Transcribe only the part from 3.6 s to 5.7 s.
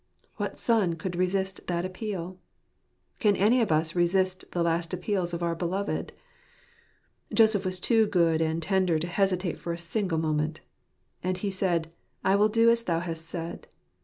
of us resist the last appeals of our